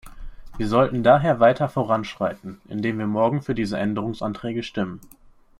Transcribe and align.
Wir 0.57 0.67
sollten 0.67 1.03
daher 1.03 1.39
weiter 1.39 1.69
voranschreiten, 1.69 2.59
indem 2.67 2.97
wir 2.97 3.05
morgen 3.05 3.43
für 3.43 3.53
diese 3.53 3.77
Änderungsanträge 3.77 4.63
stimmen. 4.63 4.99